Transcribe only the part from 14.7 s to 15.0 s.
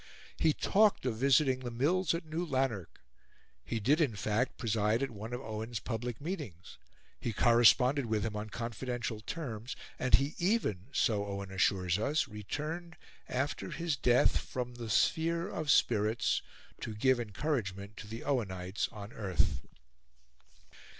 "the